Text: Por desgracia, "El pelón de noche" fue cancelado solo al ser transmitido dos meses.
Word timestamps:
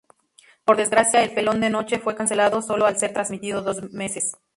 Por 0.65 0.77
desgracia, 0.77 1.21
"El 1.23 1.35
pelón 1.35 1.61
de 1.61 1.69
noche" 1.69 1.99
fue 1.99 2.15
cancelado 2.15 2.63
solo 2.63 2.87
al 2.87 2.97
ser 2.97 3.13
transmitido 3.13 3.61
dos 3.61 3.91
meses. 3.93 4.31